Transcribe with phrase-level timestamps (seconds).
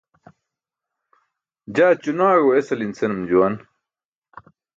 [1.75, 3.55] Jaa ćunaaẏo esali̇n, senum juwan.